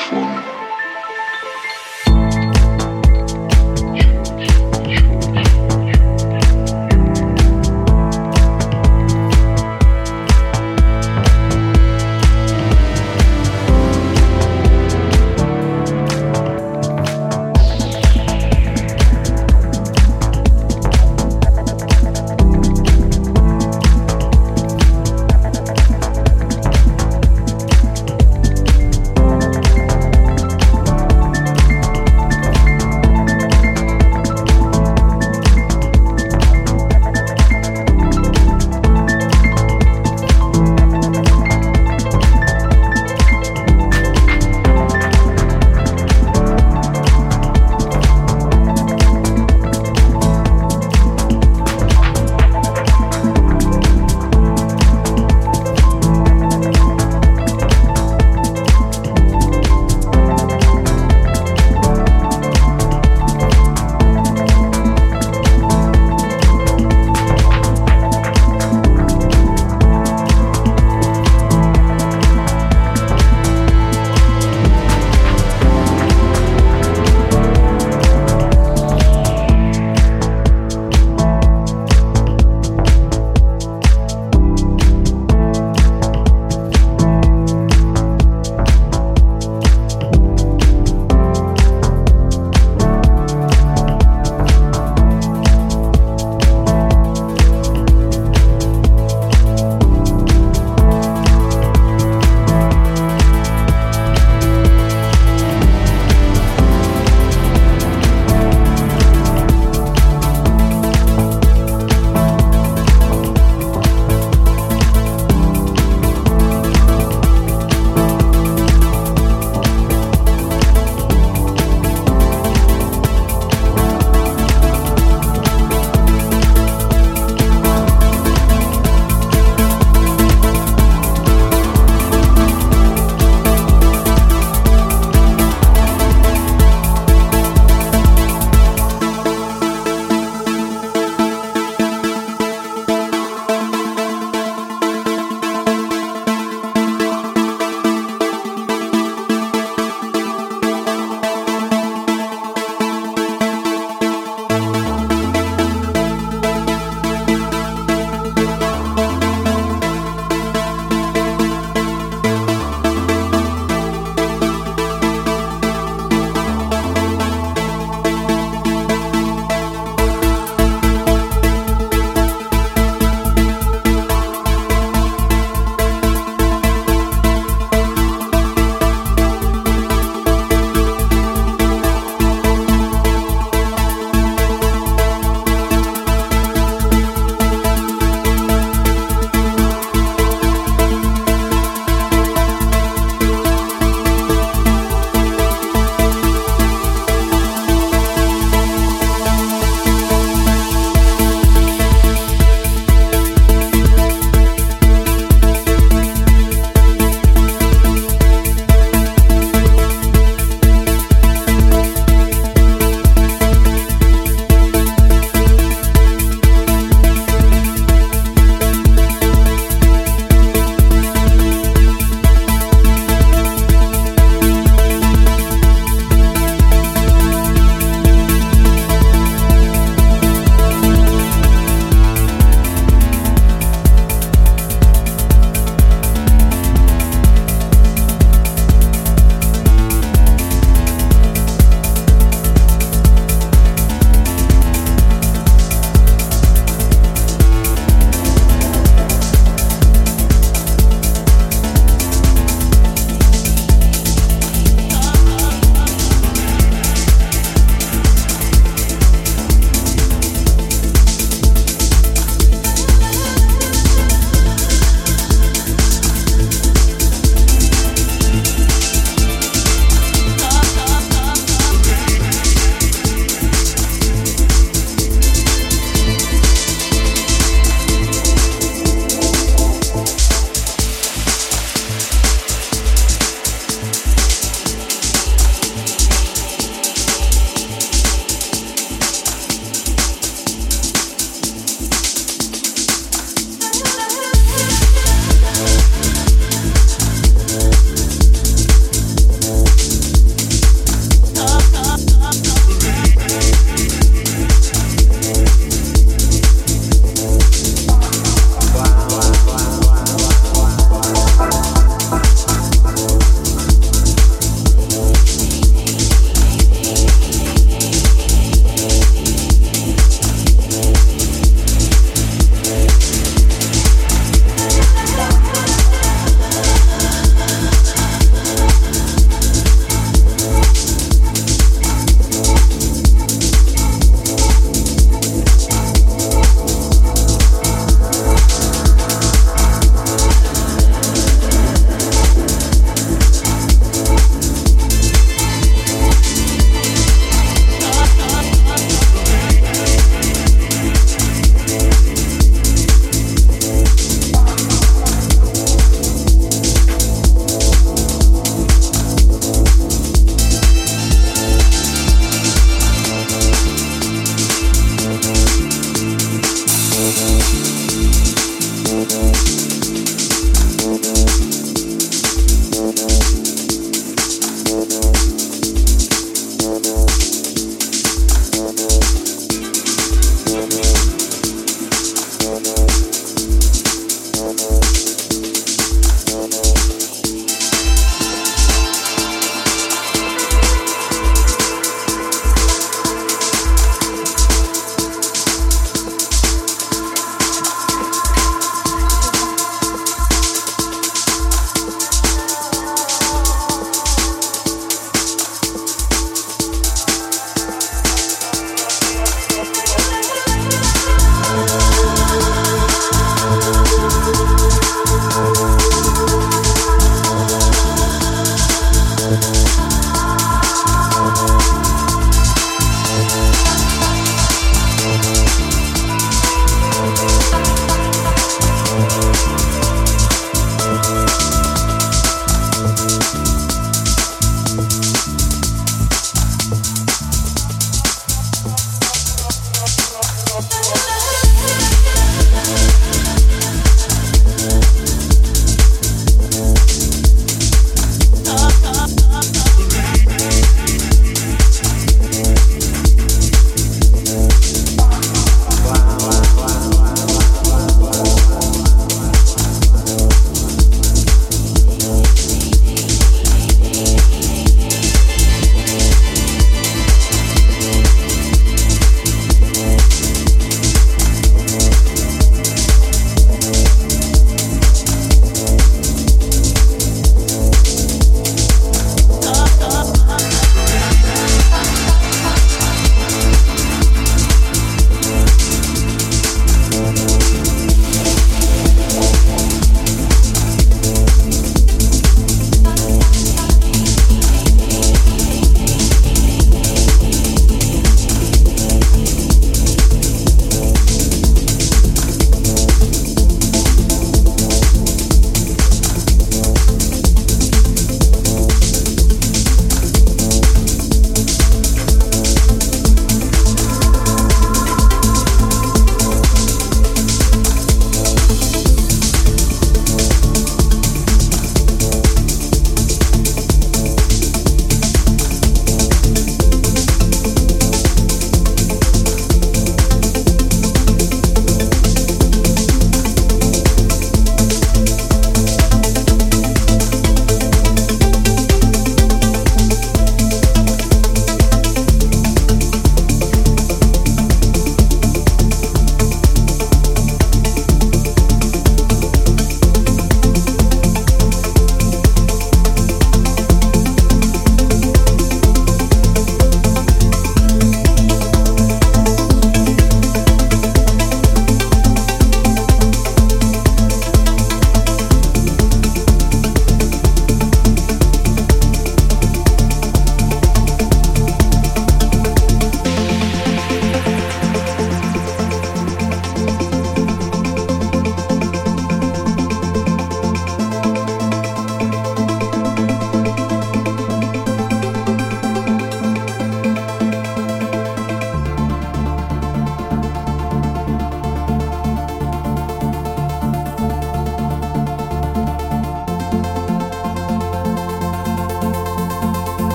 [0.00, 0.51] for me.